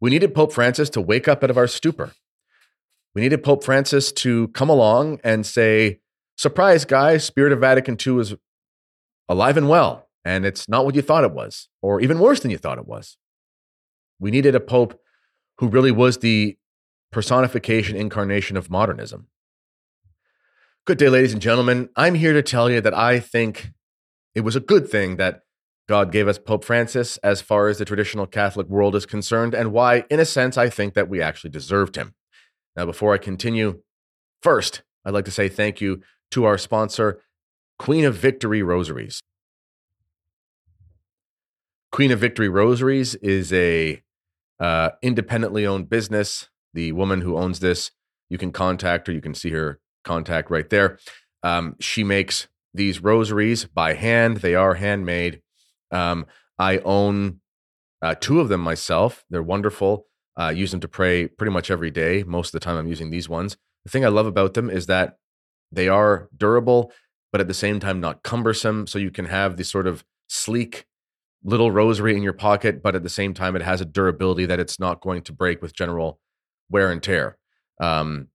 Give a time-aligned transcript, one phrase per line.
[0.00, 2.12] We needed Pope Francis to wake up out of our stupor.
[3.14, 6.00] We needed Pope Francis to come along and say,
[6.36, 8.34] surprise, guys, Spirit of Vatican II is
[9.28, 12.50] alive and well, and it's not what you thought it was, or even worse than
[12.50, 13.16] you thought it was.
[14.18, 14.98] We needed a Pope
[15.58, 16.56] who really was the
[17.12, 19.26] personification, incarnation of modernism.
[20.86, 21.90] Good day, ladies and gentlemen.
[21.96, 23.72] I'm here to tell you that I think
[24.34, 25.42] it was a good thing that
[25.90, 29.72] God gave us Pope Francis as far as the traditional Catholic world is concerned, and
[29.72, 32.14] why, in a sense, I think that we actually deserved him.
[32.76, 33.82] Now, before I continue,
[34.40, 36.00] first, I'd like to say thank you
[36.30, 37.20] to our sponsor,
[37.76, 39.20] Queen of Victory Rosaries.
[41.90, 44.00] Queen of Victory Rosaries is a
[44.60, 46.50] uh, independently owned business.
[46.72, 47.90] The woman who owns this,
[48.28, 49.12] you can contact her.
[49.12, 51.00] You can see her contact right there.
[51.42, 54.36] Um, she makes these rosaries by hand.
[54.36, 55.42] They are handmade.
[55.90, 56.26] Um,
[56.58, 57.40] I own
[58.02, 59.24] uh, two of them myself.
[59.30, 60.06] They're wonderful.
[60.36, 62.22] I uh, use them to pray pretty much every day.
[62.22, 63.56] Most of the time, I'm using these ones.
[63.84, 65.18] The thing I love about them is that
[65.72, 66.92] they are durable,
[67.32, 68.86] but at the same time, not cumbersome.
[68.86, 70.86] So you can have this sort of sleek
[71.42, 74.60] little rosary in your pocket, but at the same time, it has a durability that
[74.60, 76.20] it's not going to break with general
[76.70, 77.36] wear and tear.
[77.80, 78.28] Um,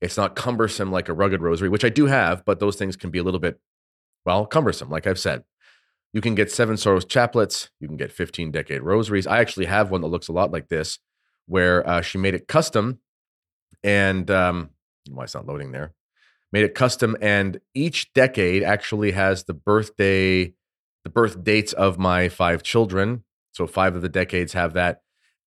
[0.00, 3.10] it's not cumbersome like a rugged rosary, which I do have, but those things can
[3.10, 3.60] be a little bit,
[4.24, 5.44] well, cumbersome, like I've said.
[6.12, 7.68] You can get Seven Sorrows chaplets.
[7.80, 9.26] You can get 15 decade rosaries.
[9.26, 10.98] I actually have one that looks a lot like this,
[11.46, 13.00] where uh, she made it custom.
[13.82, 14.70] And um,
[15.10, 15.92] why it's not loading there?
[16.52, 20.54] Made it custom, and each decade actually has the birthday,
[21.04, 23.24] the birth dates of my five children.
[23.52, 25.00] So five of the decades have that,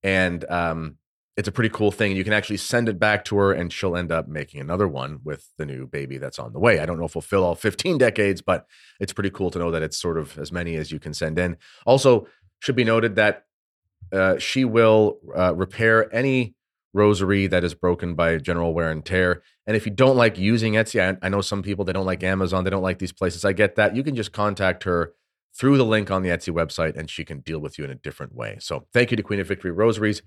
[0.04, 0.98] and um,
[1.40, 2.18] it's a pretty cool thing.
[2.18, 5.22] You can actually send it back to her, and she'll end up making another one
[5.24, 6.80] with the new baby that's on the way.
[6.80, 8.66] I don't know if we'll fill all 15 decades, but
[9.00, 11.40] it's pretty cool to know that it's sort of as many as you can send
[11.40, 11.56] in.
[11.86, 12.28] Also,
[12.60, 13.46] should be noted that
[14.12, 16.56] uh, she will uh, repair any
[16.94, 19.42] rosary that is broken by general wear and tear.
[19.66, 22.22] And if you don't like using Etsy, I, I know some people they don't like
[22.22, 23.46] Amazon, they don't like these places.
[23.46, 23.96] I get that.
[23.96, 25.14] You can just contact her
[25.56, 27.96] through the link on the Etsy website, and she can deal with you in a
[27.96, 28.58] different way.
[28.60, 30.22] So, thank you to Queen of Victory Rosaries.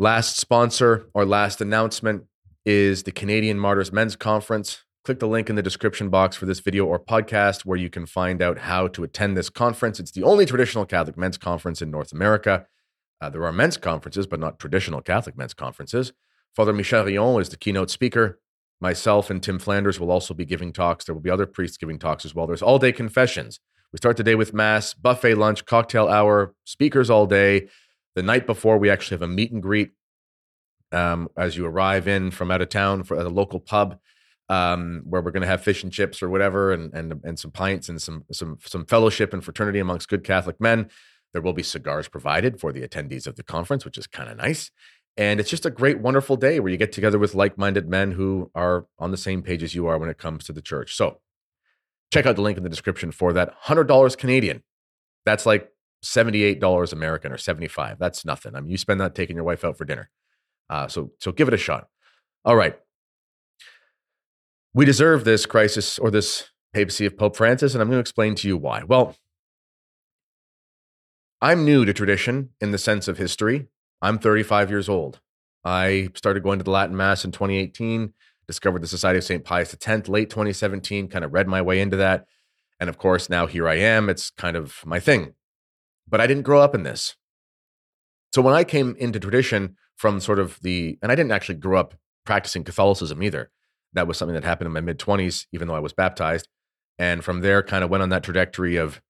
[0.00, 2.24] Last sponsor or last announcement
[2.64, 4.82] is the Canadian Martyrs Men's Conference.
[5.04, 8.06] Click the link in the description box for this video or podcast where you can
[8.06, 10.00] find out how to attend this conference.
[10.00, 12.64] It's the only traditional Catholic men's conference in North America.
[13.20, 16.14] Uh, there are men's conferences, but not traditional Catholic men's conferences.
[16.56, 18.40] Father Michel Rion is the keynote speaker.
[18.80, 21.04] Myself and Tim Flanders will also be giving talks.
[21.04, 22.46] There will be other priests giving talks as well.
[22.46, 23.60] There's all day confessions.
[23.92, 27.68] We start the day with Mass, buffet lunch, cocktail hour, speakers all day.
[28.14, 29.92] The night before, we actually have a meet and greet
[30.92, 33.98] um, as you arrive in from out of town for a local pub
[34.48, 37.52] um, where we're going to have fish and chips or whatever, and and and some
[37.52, 40.90] pints and some some some fellowship and fraternity amongst good Catholic men.
[41.32, 44.36] There will be cigars provided for the attendees of the conference, which is kind of
[44.36, 44.72] nice.
[45.16, 48.12] And it's just a great, wonderful day where you get together with like minded men
[48.12, 50.96] who are on the same page as you are when it comes to the church.
[50.96, 51.20] So
[52.12, 54.62] check out the link in the description for that $100 Canadian.
[55.24, 55.68] That's like
[56.04, 57.98] $78 American or 75.
[57.98, 58.54] That's nothing.
[58.54, 60.10] I mean, you spend that taking your wife out for dinner.
[60.68, 61.88] Uh, so, so give it a shot.
[62.44, 62.78] All right.
[64.72, 68.34] We deserve this crisis or this papacy of Pope Francis, and I'm going to explain
[68.36, 68.84] to you why.
[68.84, 69.16] Well,
[71.40, 73.66] I'm new to tradition in the sense of history.
[74.00, 75.20] I'm 35 years old.
[75.64, 78.14] I started going to the Latin Mass in 2018,
[78.46, 79.44] discovered the Society of St.
[79.44, 82.26] Pius X late 2017, kind of read my way into that.
[82.78, 84.08] And of course, now here I am.
[84.08, 85.34] It's kind of my thing
[86.10, 87.16] but I didn't grow up in this.
[88.34, 91.78] So when I came into tradition from sort of the, and I didn't actually grow
[91.78, 91.94] up
[92.24, 93.50] practicing Catholicism either.
[93.92, 96.48] That was something that happened in my mid 20s, even though I was baptized.
[96.98, 99.00] And from there, kind of went on that trajectory of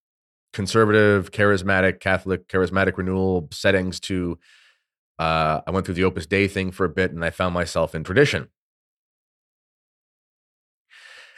[0.52, 4.38] conservative, charismatic, Catholic, charismatic renewal settings to,
[5.18, 7.94] uh, I went through the Opus Dei thing for a bit and I found myself
[7.94, 8.48] in tradition.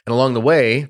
[0.06, 0.88] And along the way,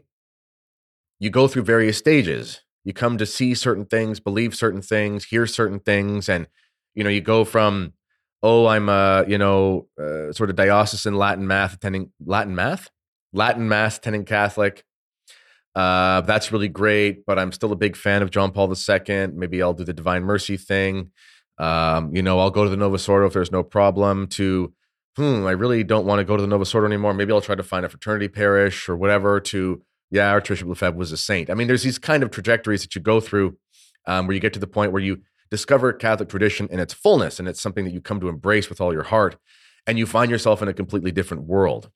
[1.18, 5.46] you go through various stages you come to see certain things, believe certain things, hear
[5.46, 6.46] certain things, and
[6.94, 7.92] you know you go from
[8.42, 12.90] oh I'm a you know uh, sort of diocesan Latin math attending Latin math,
[13.32, 14.84] Latin mass attending Catholic.
[15.74, 19.28] Uh, that's really great, but I'm still a big fan of John Paul II.
[19.28, 21.12] Maybe I'll do the Divine Mercy thing.
[21.58, 24.26] Um, you know, I'll go to the Novus Ordo if there's no problem.
[24.28, 24.72] To
[25.16, 27.14] hmm, I really don't want to go to the Novus Ordo anymore.
[27.14, 29.40] Maybe I'll try to find a fraternity parish or whatever.
[29.40, 31.48] To yeah, Archbishop Lefebvre was a saint.
[31.48, 33.56] I mean, there's these kind of trajectories that you go through
[34.06, 37.38] um, where you get to the point where you discover Catholic tradition in its fullness
[37.38, 39.36] and it's something that you come to embrace with all your heart
[39.86, 41.90] and you find yourself in a completely different world.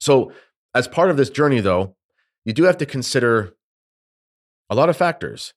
[0.00, 0.32] So,
[0.76, 1.96] as part of this journey, though,
[2.44, 3.54] you do have to consider
[4.70, 5.54] a lot of factors.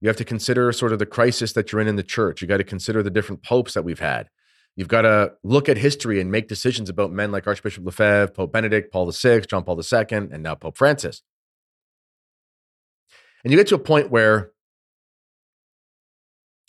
[0.00, 2.42] You have to consider sort of the crisis that you're in in the church.
[2.42, 4.28] You got to consider the different popes that we've had.
[4.76, 8.52] You've got to look at history and make decisions about men like Archbishop Lefebvre, Pope
[8.52, 11.22] Benedict, Paul VI, John Paul II, and now Pope Francis.
[13.44, 14.52] And you get to a point where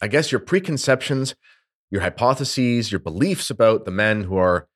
[0.02, 1.36] I guess your preconceptions,
[1.92, 4.68] your hypotheses, your beliefs about the men who are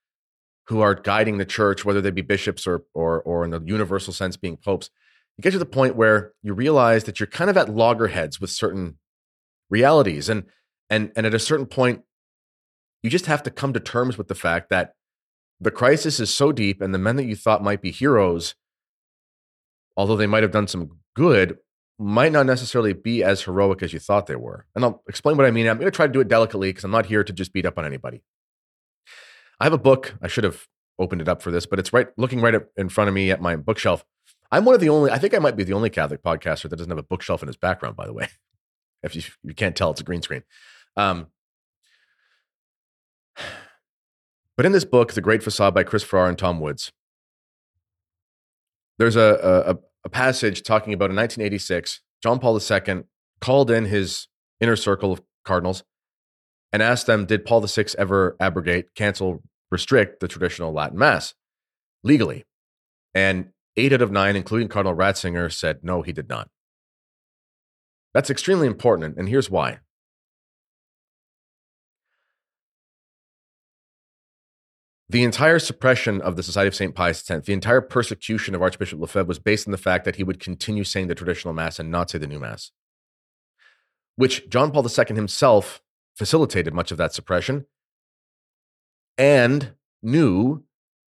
[0.67, 4.13] who are guiding the church, whether they be bishops or or or in the universal
[4.13, 4.89] sense being popes,
[5.37, 8.49] you get to the point where you realize that you're kind of at loggerheads with
[8.51, 8.99] certain
[9.69, 10.45] realities and
[10.89, 12.03] and and at a certain point
[13.07, 14.91] you just have to come to terms with the fact that
[15.61, 18.53] the crisis is so deep and the men that you thought might be heroes
[19.95, 21.57] although they might have done some good
[21.97, 24.65] might not necessarily be as heroic as you thought they were.
[24.75, 25.69] And i'll explain what i mean.
[25.69, 27.65] I'm going to try to do it delicately because i'm not here to just beat
[27.65, 28.21] up on anybody.
[29.57, 30.15] I have a book.
[30.21, 30.67] I should have
[30.99, 33.39] opened it up for this but it's right looking right in front of me at
[33.39, 34.03] my bookshelf.
[34.51, 36.75] I'm one of the only, I think I might be the only Catholic podcaster that
[36.75, 38.27] doesn't have a bookshelf in his background, by the way.
[39.03, 40.41] If you, you can't tell, it's a green screen.
[40.97, 41.27] Um,
[44.57, 46.91] but in this book, The Great Facade by Chris Ferrara and Tom Woods,
[48.97, 53.03] there's a, a, a passage talking about in 1986, John Paul II
[53.39, 54.27] called in his
[54.59, 55.83] inner circle of cardinals
[56.73, 61.33] and asked them, Did Paul VI ever abrogate, cancel, restrict the traditional Latin Mass
[62.03, 62.43] legally?
[63.13, 66.49] And Eight out of nine, including Cardinal Ratzinger, said no, he did not.
[68.15, 69.79] That's extremely important, and here's why.
[75.09, 76.93] The entire suppression of the Society of St.
[76.93, 80.23] Pius X, the entire persecution of Archbishop Lefebvre was based on the fact that he
[80.23, 82.71] would continue saying the traditional Mass and not say the new Mass,
[84.17, 85.81] which John Paul II himself
[86.15, 87.67] facilitated much of that suppression
[89.17, 89.73] and
[90.03, 90.63] knew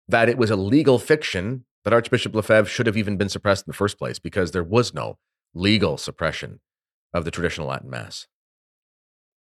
[0.07, 3.71] that it was a legal fiction that Archbishop Lefebvre should have even been suppressed in
[3.71, 5.19] the first place because there was no
[5.55, 6.61] legal suppression
[7.13, 8.27] of the traditional Latin Mass.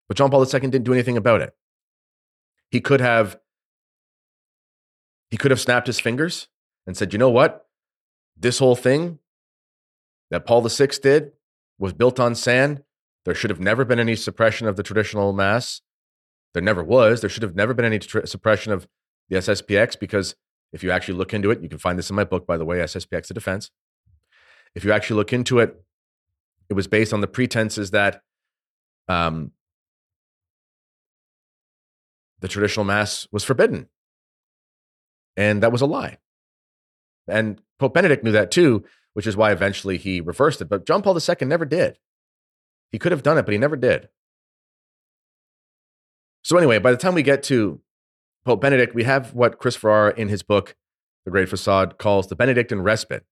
[0.08, 1.54] But John Paul II didn't do anything about it.
[2.72, 3.38] He could have
[5.30, 6.48] he could have snapped his fingers
[6.86, 7.68] and said, "You know what?
[8.36, 9.20] This whole thing
[10.30, 11.32] that Paul VI did
[11.78, 12.84] was built on sand.
[13.26, 15.82] There should have never been any suppression of the traditional mass.
[16.54, 17.22] There never was.
[17.22, 18.88] There should have never been any tr- suppression of
[19.30, 20.36] the SSPX because
[20.72, 22.66] if you actually look into it, you can find this in my book, by the
[22.66, 23.72] way, SSPX the Defense.
[24.76, 25.76] If you actually look into it,
[26.70, 28.22] it was based on the pretenses that
[29.08, 29.52] um,
[32.40, 33.88] the traditional mass was forbidden.
[35.38, 36.18] And that was a lie.
[37.28, 40.70] And Pope Benedict knew that too, which is why eventually he reversed it.
[40.70, 42.00] But John Paul II never did.
[42.92, 44.10] He could have done it, but he never did.
[46.44, 47.82] So, anyway, by the time we get to
[48.46, 50.76] Pope Benedict, we have what Chris Ferrara in his book,
[51.26, 53.26] The Great Facade, calls the Benedictine respite.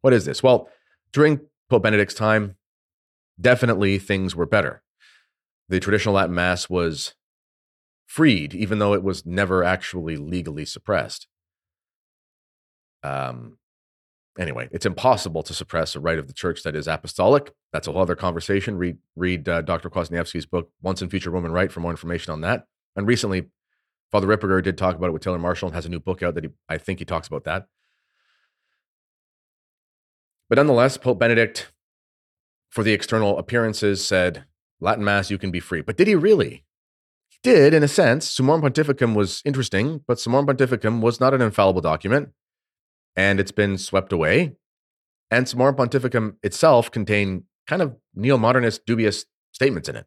[0.00, 0.42] What is this?
[0.42, 0.68] Well,
[1.12, 1.40] during
[1.70, 2.56] Pope Benedict's time,
[3.40, 4.82] definitely things were better.
[5.68, 7.14] The traditional Latin Mass was
[8.06, 11.26] freed, even though it was never actually legally suppressed.
[13.02, 13.58] Um,
[14.38, 17.52] anyway, it's impossible to suppress a rite of the church that is apostolic.
[17.72, 18.78] That's a whole other conversation.
[18.78, 19.90] Read read uh, Dr.
[19.90, 22.66] Kwasniewski's book, Once and Future Roman Rite, for more information on that.
[22.96, 23.46] And recently,
[24.10, 26.34] Father Ripperger did talk about it with Taylor Marshall and has a new book out
[26.34, 27.66] that he, I think he talks about that.
[30.48, 31.72] But nonetheless, Pope Benedict,
[32.70, 34.44] for the external appearances, said,
[34.78, 35.80] Latin Mass, you can be free.
[35.80, 36.64] But did he really?
[37.44, 38.34] Did, in a sense.
[38.34, 42.30] Summorum Pontificum was interesting, but Summorum Pontificum was not an infallible document,
[43.16, 44.56] and it's been swept away.
[45.30, 50.06] And Summorum Pontificum itself contained kind of neo modernist, dubious statements in it.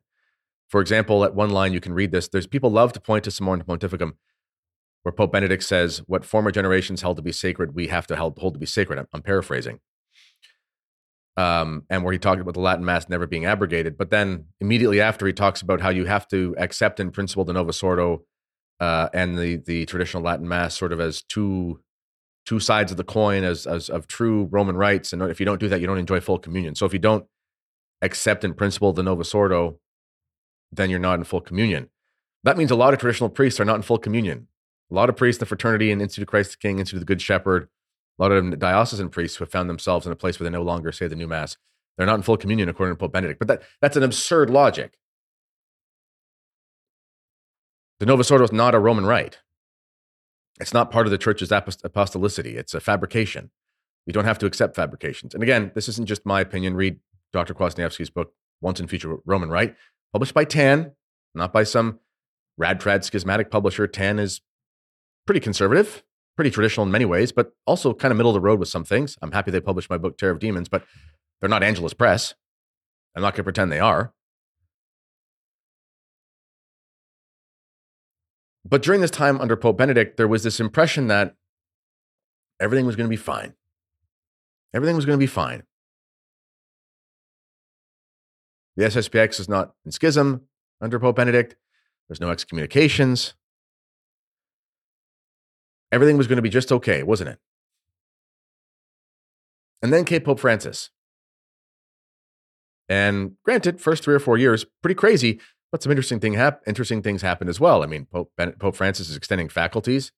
[0.68, 2.28] For example, at one line, you can read this.
[2.28, 4.14] There's people love to point to Summorum Pontificum,
[5.04, 8.36] where Pope Benedict says, What former generations held to be sacred, we have to hold
[8.56, 9.06] to be sacred.
[9.14, 9.80] I'm paraphrasing.
[11.38, 13.96] Um, and where he talked about the Latin Mass never being abrogated.
[13.96, 17.54] But then immediately after, he talks about how you have to accept in principle the
[17.54, 18.24] Novus Ordo
[18.80, 21.80] uh, and the, the traditional Latin Mass sort of as two
[22.48, 25.12] two sides of the coin as, as of true Roman rites.
[25.12, 26.76] And if you don't do that, you don't enjoy full communion.
[26.76, 27.26] So if you don't
[28.02, 29.80] accept in principle the Novus Ordo,
[30.72, 31.90] then you're not in full communion.
[32.46, 34.48] That means a lot of traditional priests are not in full communion.
[34.90, 37.14] A lot of priests, the fraternity and Institute of Christ the King, Institute of the
[37.14, 37.68] Good Shepherd,
[38.18, 40.64] a lot of diocesan priests who have found themselves in a place where they no
[40.64, 41.58] longer say the new mass.
[41.98, 43.40] They're not in full communion according to Pope Benedict.
[43.40, 44.98] But that, that's an absurd logic.
[48.00, 49.40] The Novus Ordo is not a Roman rite.
[50.60, 52.56] It's not part of the church's apostolicity.
[52.56, 53.52] It's a fabrication.
[54.06, 55.34] You don't have to accept fabrications.
[55.34, 56.76] And again, this isn't just my opinion.
[56.76, 57.00] Read
[57.34, 57.54] Dr.
[57.54, 59.76] Kwasniewski's book, Once and Future Roman Rite
[60.14, 60.94] published by TAN,
[61.36, 62.00] not by some
[62.58, 63.88] rad trad schismatic publisher.
[63.88, 64.42] TAN is
[65.26, 66.04] pretty conservative,
[66.38, 68.86] pretty traditional in many ways, but also kind of middle of the road with some
[68.86, 69.18] things.
[69.22, 70.86] I'm happy they published my book, Terror of Demons, but
[71.42, 72.36] they're not Angelus Press.
[73.16, 74.14] I'm not going to pretend they are.
[78.64, 81.36] But during this time under Pope Benedict, there was this impression that
[82.60, 83.54] everything was going to be fine.
[84.74, 85.64] Everything was going to be fine.
[88.76, 90.42] The SSPX is not in schism
[90.80, 91.56] under Pope Benedict.
[92.08, 93.34] There's no excommunications.
[95.92, 97.40] Everything was going to be just okay, wasn't it?
[99.82, 100.90] And then came Pope Francis.
[102.90, 105.40] And granted, first three or four years, pretty crazy,
[105.72, 107.84] but some interesting thing hap- interesting things happened as well.
[107.84, 110.12] I mean, Pope, ben- Pope Francis is extending faculties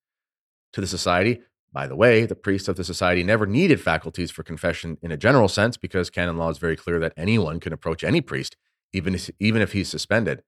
[0.74, 1.42] to the society.
[1.72, 5.18] By the way, the priests of the society never needed faculties for confession in a
[5.18, 8.58] general sense because canon law is very clear that anyone can approach any priest,
[8.92, 10.44] even if, even if he's suspended,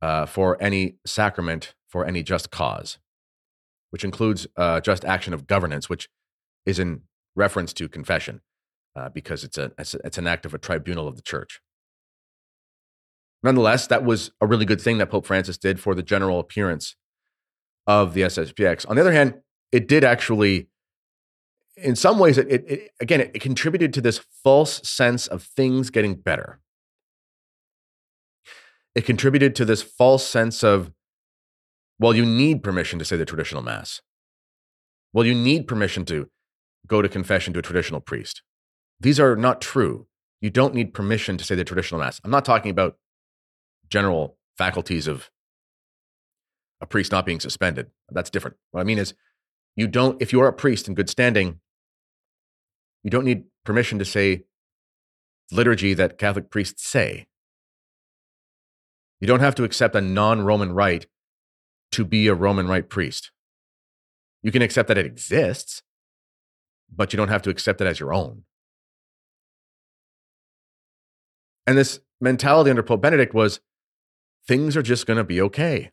[0.00, 2.98] uh, for any sacrament for any just cause,
[3.94, 6.08] which includes uh, just action of governance, which
[6.66, 7.02] is in
[7.36, 8.40] reference to confession
[8.96, 11.60] uh, because it's, a, it's, an act of a tribunal of the church.
[13.44, 16.96] Nonetheless, that was a really good thing that Pope Francis did for the general appearance
[17.86, 18.84] of the SSPX.
[18.90, 19.34] On the other hand,
[19.70, 20.66] it did actually,
[21.76, 25.44] in some ways, it, it, it again, it, it contributed to this false sense of
[25.44, 26.58] things getting better.
[28.96, 30.90] It contributed to this false sense of,
[32.04, 34.02] well, you need permission to say the traditional mass.
[35.14, 36.28] Well, you need permission to
[36.86, 38.42] go to confession to a traditional priest.
[39.00, 40.06] These are not true.
[40.42, 42.20] You don't need permission to say the traditional mass.
[42.22, 42.98] I'm not talking about
[43.88, 45.30] general faculties of
[46.82, 47.86] a priest not being suspended.
[48.10, 48.58] That's different.
[48.72, 49.14] What I mean is,
[49.74, 51.60] you don't, if you are a priest in good standing,
[53.02, 54.44] you don't need permission to say
[55.50, 57.28] liturgy that Catholic priests say.
[59.22, 61.06] You don't have to accept a non Roman rite
[61.94, 63.30] to be a Roman rite priest.
[64.42, 65.82] You can accept that it exists,
[66.94, 68.44] but you don't have to accept it as your own.
[71.66, 73.60] And this mentality under Pope Benedict was
[74.46, 75.92] things are just going to be okay.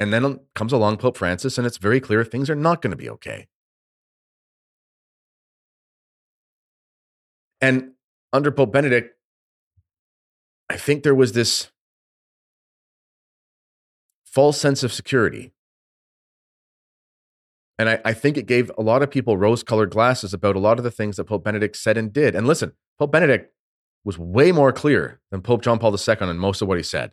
[0.00, 2.96] And then comes along Pope Francis, and it's very clear things are not going to
[2.96, 3.46] be okay.
[7.60, 7.92] And
[8.32, 9.16] under Pope Benedict,
[10.68, 11.70] I think there was this
[14.36, 15.50] false sense of security.
[17.78, 20.58] And I, I think it gave a lot of people rose colored glasses about a
[20.58, 22.34] lot of the things that Pope Benedict said and did.
[22.34, 23.50] And listen, Pope Benedict
[24.04, 27.12] was way more clear than Pope John Paul II in most of what he said.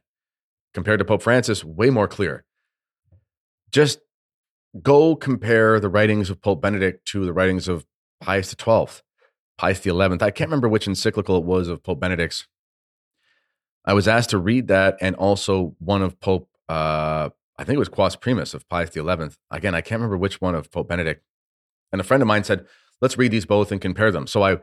[0.74, 2.44] Compared to Pope Francis, way more clear.
[3.72, 4.00] Just
[4.82, 7.86] go compare the writings of Pope Benedict to the writings of
[8.20, 9.02] Pius XII,
[9.58, 9.92] Pius XI.
[9.92, 12.48] I can't remember which encyclical it was of Pope Benedict's.
[13.86, 17.80] I was asked to read that and also one of Pope, uh, I think it
[17.80, 19.02] was Quas Primas of Pius XI.
[19.52, 21.24] Again, I can't remember which one of Pope Benedict.
[21.92, 22.66] And a friend of mine said,
[23.02, 24.28] let's read these both and compare them.
[24.28, 24.58] So I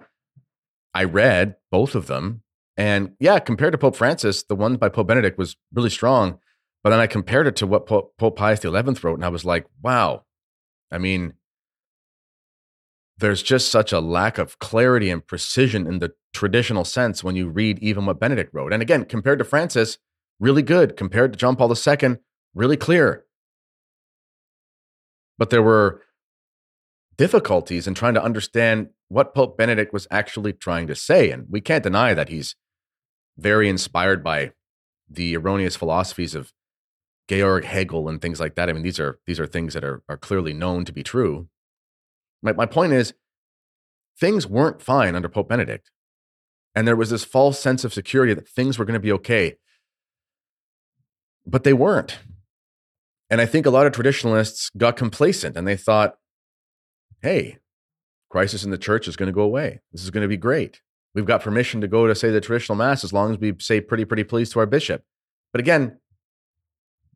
[0.92, 2.42] I read both of them.
[2.76, 6.38] And yeah, compared to Pope Francis, the one by Pope Benedict was really strong.
[6.82, 9.44] But then I compared it to what Pope, Pope Pius XI wrote, and I was
[9.44, 10.24] like, wow.
[10.90, 11.34] I mean,
[13.18, 17.48] there's just such a lack of clarity and precision in the traditional sense when you
[17.48, 18.72] read even what Benedict wrote.
[18.72, 19.98] And again, compared to Francis,
[20.40, 20.96] really good.
[20.96, 22.16] Compared to John Paul II,
[22.54, 23.24] really clear.
[25.38, 26.02] But there were
[27.16, 31.30] difficulties in trying to understand what Pope Benedict was actually trying to say.
[31.30, 32.56] And we can't deny that he's
[33.36, 34.52] very inspired by
[35.08, 36.52] the erroneous philosophies of
[37.28, 38.68] Georg Hegel and things like that.
[38.68, 41.48] I mean, these are these are things that are, are clearly known to be true.
[42.42, 43.14] My, my point is,
[44.18, 45.90] things weren't fine under Pope Benedict.
[46.74, 49.56] And there was this false sense of security that things were going to be okay.
[51.50, 52.20] But they weren't.
[53.28, 56.16] And I think a lot of traditionalists got complacent and they thought,
[57.22, 57.58] hey,
[58.28, 59.80] crisis in the church is going to go away.
[59.92, 60.80] This is going to be great.
[61.14, 63.80] We've got permission to go to say the traditional mass as long as we say
[63.80, 65.02] pretty, pretty please to our bishop.
[65.52, 65.98] But again,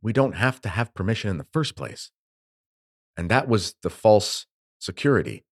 [0.02, 2.10] we don't have to have permission in the first place.
[3.16, 4.46] And that was the false
[4.80, 5.44] security.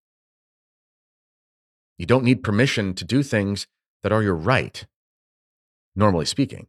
[1.98, 3.68] You don't need permission to do things
[4.02, 4.84] that are your right,
[5.94, 6.66] normally speaking.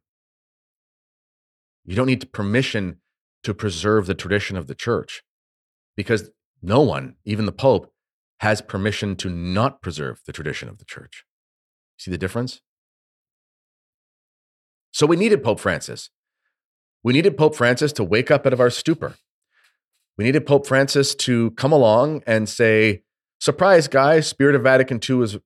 [1.86, 2.98] You don't need permission
[3.44, 5.24] to preserve the tradition of the church
[5.96, 6.30] because
[6.62, 7.92] no one, even the Pope,
[8.40, 11.26] has permission to not preserve the tradition of the church.
[11.98, 12.62] See the difference?
[14.92, 16.10] So we needed Pope Francis.
[17.04, 19.16] We needed Pope Francis to wake up out of our stupor.
[20.18, 23.04] We needed Pope Francis to come along and say,
[23.40, 25.38] surprise, guys, Spirit of Vatican II is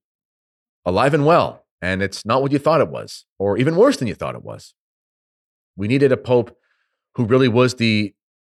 [0.86, 4.08] alive and well, and it's not what you thought it was, or even worse than
[4.08, 4.74] you thought it was.
[5.77, 6.57] We needed a Pope
[7.15, 8.13] who really was the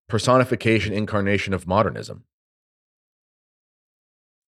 [0.08, 2.24] personification, incarnation of modernism.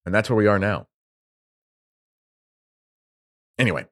[0.05, 0.88] And that's where we are now.
[3.57, 3.85] Anyway,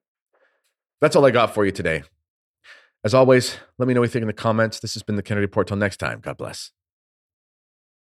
[1.02, 2.04] That's all I got for you today.
[3.04, 4.80] As always, let me know what you think in the comments.
[4.80, 5.68] This has been the Kennedy Report.
[5.68, 6.72] Till next time, God bless.